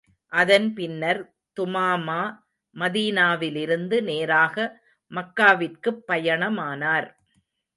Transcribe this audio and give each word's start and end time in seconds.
அதன் 0.33 0.73
பின்னர், 0.73 1.19
துமாமா 1.57 2.21
மதீனாவிலிருந்து 2.75 4.01
நேராக 4.01 4.55
மக்காவிற்குப் 5.11 6.03
பயணமானார். 6.07 7.09